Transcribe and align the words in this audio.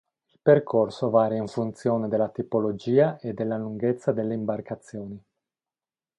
Il 0.33 0.39
percorso 0.41 1.11
varia 1.11 1.37
in 1.37 1.47
funzione 1.47 2.07
della 2.07 2.29
tipologia 2.29 3.19
e 3.19 3.35
della 3.35 3.55
lunghezza 3.59 4.11
delle 4.11 4.33
imbarcazioni. 4.33 5.23